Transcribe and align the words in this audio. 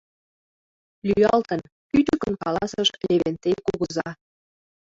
—Лӱалтын,— 1.07 1.61
кӱчыкын 1.89 2.33
каласыш 2.43 2.89
Левентей 3.07 3.57
кугыза. 3.65 4.09